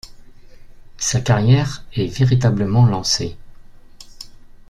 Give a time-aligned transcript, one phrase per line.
[0.97, 3.37] Sa carrière est véritablement lancée.